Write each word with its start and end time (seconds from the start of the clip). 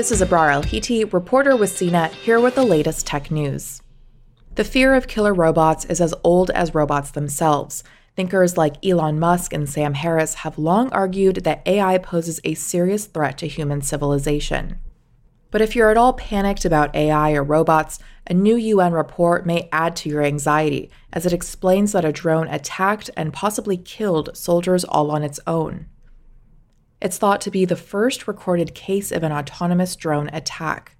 This 0.00 0.12
is 0.12 0.22
Abrar 0.22 0.50
Al-Heeti, 0.50 1.12
reporter 1.12 1.54
with 1.54 1.76
CNET, 1.76 2.12
here 2.12 2.40
with 2.40 2.54
the 2.54 2.64
latest 2.64 3.06
tech 3.06 3.30
news. 3.30 3.82
The 4.54 4.64
fear 4.64 4.94
of 4.94 5.06
killer 5.06 5.34
robots 5.34 5.84
is 5.84 6.00
as 6.00 6.14
old 6.24 6.50
as 6.52 6.74
robots 6.74 7.10
themselves. 7.10 7.84
Thinkers 8.16 8.56
like 8.56 8.82
Elon 8.82 9.18
Musk 9.18 9.52
and 9.52 9.68
Sam 9.68 9.92
Harris 9.92 10.36
have 10.36 10.56
long 10.56 10.90
argued 10.90 11.44
that 11.44 11.60
AI 11.66 11.98
poses 11.98 12.40
a 12.44 12.54
serious 12.54 13.04
threat 13.04 13.36
to 13.36 13.46
human 13.46 13.82
civilization. 13.82 14.78
But 15.50 15.60
if 15.60 15.76
you're 15.76 15.90
at 15.90 15.98
all 15.98 16.14
panicked 16.14 16.64
about 16.64 16.96
AI 16.96 17.32
or 17.32 17.44
robots, 17.44 17.98
a 18.26 18.32
new 18.32 18.56
UN 18.56 18.94
report 18.94 19.44
may 19.44 19.68
add 19.70 19.96
to 19.96 20.08
your 20.08 20.22
anxiety 20.22 20.90
as 21.12 21.26
it 21.26 21.34
explains 21.34 21.92
that 21.92 22.06
a 22.06 22.10
drone 22.10 22.48
attacked 22.48 23.10
and 23.18 23.34
possibly 23.34 23.76
killed 23.76 24.34
soldiers 24.34 24.82
all 24.82 25.10
on 25.10 25.22
its 25.22 25.40
own. 25.46 25.88
It's 27.00 27.16
thought 27.16 27.40
to 27.42 27.50
be 27.50 27.64
the 27.64 27.76
first 27.76 28.28
recorded 28.28 28.74
case 28.74 29.10
of 29.10 29.22
an 29.22 29.32
autonomous 29.32 29.96
drone 29.96 30.28
attack. 30.34 30.96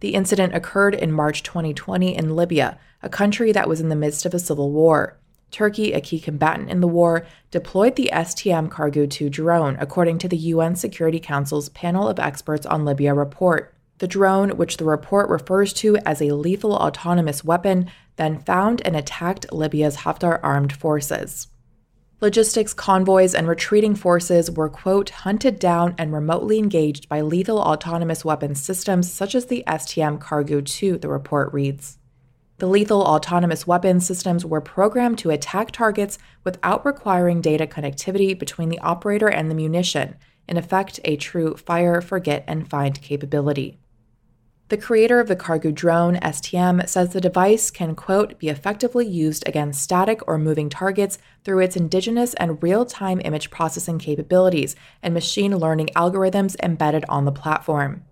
The 0.00 0.14
incident 0.14 0.54
occurred 0.54 0.94
in 0.94 1.12
March 1.12 1.44
2020 1.44 2.16
in 2.16 2.34
Libya, 2.34 2.78
a 3.02 3.08
country 3.08 3.52
that 3.52 3.68
was 3.68 3.80
in 3.80 3.88
the 3.88 3.96
midst 3.96 4.26
of 4.26 4.34
a 4.34 4.38
civil 4.40 4.72
war. 4.72 5.16
Turkey, 5.50 5.92
a 5.92 6.00
key 6.00 6.18
combatant 6.18 6.70
in 6.70 6.80
the 6.80 6.88
war, 6.88 7.24
deployed 7.50 7.96
the 7.96 8.10
STM 8.12 8.68
Kargu 8.68 9.08
2 9.08 9.30
drone, 9.30 9.76
according 9.80 10.18
to 10.18 10.28
the 10.28 10.36
UN 10.36 10.74
Security 10.74 11.20
Council's 11.20 11.68
panel 11.68 12.08
of 12.08 12.18
experts 12.18 12.66
on 12.66 12.84
Libya 12.84 13.14
report. 13.14 13.74
The 13.98 14.08
drone, 14.08 14.50
which 14.56 14.76
the 14.76 14.84
report 14.84 15.28
refers 15.28 15.72
to 15.74 15.96
as 15.98 16.20
a 16.20 16.34
lethal 16.34 16.74
autonomous 16.74 17.44
weapon, 17.44 17.90
then 18.16 18.40
found 18.40 18.82
and 18.84 18.96
attacked 18.96 19.52
Libya's 19.52 19.98
Haftar 19.98 20.38
armed 20.42 20.72
forces. 20.72 21.48
Logistics 22.20 22.74
convoys 22.74 23.32
and 23.32 23.46
retreating 23.46 23.94
forces 23.94 24.50
were, 24.50 24.68
quote, 24.68 25.10
hunted 25.10 25.60
down 25.60 25.94
and 25.96 26.12
remotely 26.12 26.58
engaged 26.58 27.08
by 27.08 27.20
lethal 27.20 27.60
autonomous 27.60 28.24
weapons 28.24 28.60
systems 28.60 29.08
such 29.10 29.36
as 29.36 29.46
the 29.46 29.62
STM 29.68 30.18
Kargu 30.18 30.66
2, 30.66 30.98
the 30.98 31.08
report 31.08 31.52
reads. 31.52 31.98
The 32.56 32.66
lethal 32.66 33.02
autonomous 33.02 33.68
weapons 33.68 34.04
systems 34.04 34.44
were 34.44 34.60
programmed 34.60 35.18
to 35.18 35.30
attack 35.30 35.70
targets 35.70 36.18
without 36.42 36.84
requiring 36.84 37.40
data 37.40 37.68
connectivity 37.68 38.36
between 38.36 38.68
the 38.68 38.80
operator 38.80 39.28
and 39.28 39.48
the 39.48 39.54
munition, 39.54 40.16
in 40.48 40.56
effect, 40.56 40.98
a 41.04 41.14
true 41.14 41.54
fire, 41.54 42.00
forget, 42.00 42.42
and 42.48 42.68
find 42.68 43.00
capability. 43.00 43.78
The 44.68 44.76
creator 44.76 45.18
of 45.18 45.28
the 45.28 45.36
Kargu 45.36 45.74
drone, 45.74 46.16
STM, 46.16 46.86
says 46.86 47.14
the 47.14 47.22
device 47.22 47.70
can, 47.70 47.94
quote, 47.94 48.38
be 48.38 48.50
effectively 48.50 49.06
used 49.06 49.48
against 49.48 49.82
static 49.82 50.20
or 50.28 50.36
moving 50.36 50.68
targets 50.68 51.18
through 51.42 51.60
its 51.60 51.74
indigenous 51.74 52.34
and 52.34 52.62
real 52.62 52.84
time 52.84 53.22
image 53.24 53.48
processing 53.50 53.98
capabilities 53.98 54.76
and 55.02 55.14
machine 55.14 55.56
learning 55.56 55.88
algorithms 55.96 56.54
embedded 56.62 57.06
on 57.08 57.24
the 57.24 57.32
platform. 57.32 58.04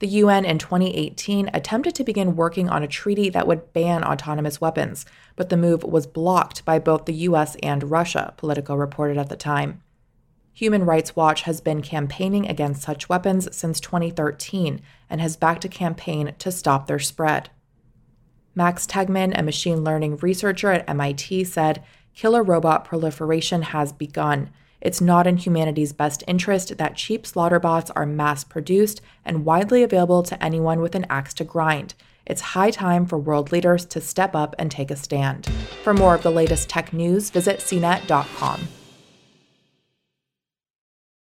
The 0.00 0.08
UN 0.08 0.44
in 0.44 0.58
2018 0.58 1.48
attempted 1.54 1.94
to 1.94 2.04
begin 2.04 2.36
working 2.36 2.68
on 2.68 2.82
a 2.82 2.86
treaty 2.86 3.30
that 3.30 3.46
would 3.46 3.72
ban 3.72 4.04
autonomous 4.04 4.60
weapons, 4.60 5.06
but 5.34 5.48
the 5.48 5.56
move 5.56 5.82
was 5.82 6.06
blocked 6.06 6.62
by 6.66 6.78
both 6.78 7.06
the 7.06 7.14
US 7.14 7.56
and 7.62 7.90
Russia, 7.90 8.34
Politico 8.36 8.74
reported 8.74 9.16
at 9.16 9.30
the 9.30 9.36
time. 9.36 9.82
Human 10.58 10.84
Rights 10.84 11.14
Watch 11.14 11.42
has 11.42 11.60
been 11.60 11.82
campaigning 11.82 12.48
against 12.48 12.82
such 12.82 13.08
weapons 13.08 13.48
since 13.56 13.78
2013 13.78 14.80
and 15.08 15.20
has 15.20 15.36
backed 15.36 15.64
a 15.64 15.68
campaign 15.68 16.34
to 16.36 16.50
stop 16.50 16.88
their 16.88 16.98
spread. 16.98 17.50
Max 18.56 18.84
Tegmark, 18.84 19.38
a 19.38 19.44
machine 19.44 19.84
learning 19.84 20.16
researcher 20.16 20.72
at 20.72 20.90
MIT, 20.90 21.44
said 21.44 21.84
killer 22.12 22.42
robot 22.42 22.84
proliferation 22.84 23.62
has 23.62 23.92
begun. 23.92 24.50
It's 24.80 25.00
not 25.00 25.28
in 25.28 25.36
humanity's 25.36 25.92
best 25.92 26.24
interest 26.26 26.76
that 26.76 26.96
cheap 26.96 27.24
slaughter 27.24 27.60
bots 27.60 27.92
are 27.92 28.04
mass 28.04 28.42
produced 28.42 29.00
and 29.24 29.44
widely 29.44 29.84
available 29.84 30.24
to 30.24 30.42
anyone 30.42 30.80
with 30.80 30.96
an 30.96 31.06
axe 31.08 31.34
to 31.34 31.44
grind. 31.44 31.94
It's 32.26 32.40
high 32.40 32.72
time 32.72 33.06
for 33.06 33.16
world 33.16 33.52
leaders 33.52 33.84
to 33.84 34.00
step 34.00 34.34
up 34.34 34.56
and 34.58 34.72
take 34.72 34.90
a 34.90 34.96
stand. 34.96 35.46
For 35.84 35.94
more 35.94 36.16
of 36.16 36.24
the 36.24 36.32
latest 36.32 36.68
tech 36.68 36.92
news, 36.92 37.30
visit 37.30 37.60
cnet.com. 37.60 38.66